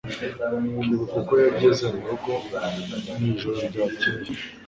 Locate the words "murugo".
1.95-2.31